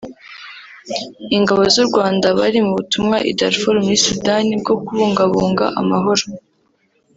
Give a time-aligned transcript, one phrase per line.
[1.37, 6.23] Ingabo z’u Rwanda bari mu butumwa i Darfur muri Sudani bwo kubungabunga amahoro